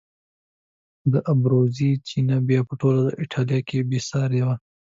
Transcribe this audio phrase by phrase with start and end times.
[1.11, 4.55] د ابروزي چینه بیا په ټوله ایټالیا کې بې سارې وه.